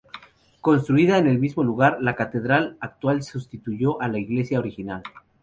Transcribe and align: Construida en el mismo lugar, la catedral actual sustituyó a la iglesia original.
Construida 0.61 1.19
en 1.19 1.27
el 1.27 1.37
mismo 1.37 1.63
lugar, 1.63 1.99
la 2.01 2.15
catedral 2.15 2.75
actual 2.79 3.21
sustituyó 3.21 4.01
a 4.01 4.07
la 4.07 4.17
iglesia 4.17 4.57
original. 4.57 5.03